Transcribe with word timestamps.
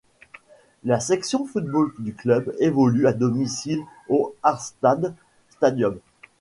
La 0.83 0.99
section 0.99 1.45
football 1.45 1.93
du 1.99 2.15
club 2.15 2.55
évolue 2.57 3.05
à 3.05 3.13
domicile 3.13 3.83
au 4.09 4.33
Harstad 4.41 5.13
Stadium. 5.51 5.99